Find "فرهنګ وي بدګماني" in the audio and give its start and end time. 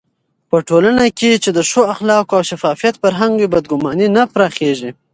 3.01-4.07